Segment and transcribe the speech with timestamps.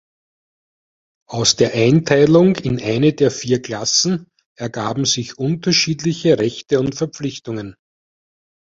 [1.29, 7.75] Aus der Einteilung in eine der vier Klassen ergaben sich unterschiedliche Rechte und Verpflichtungen.